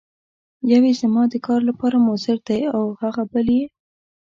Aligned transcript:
یو 0.71 0.81
یې 0.87 0.93
زما 1.01 1.23
د 1.29 1.35
کار 1.47 1.61
لپاره 1.69 2.03
مضر 2.07 2.37
دی 2.47 2.61
او 2.75 2.83
هغه 3.01 3.23
بل 3.31 3.47
یې. 3.57 3.63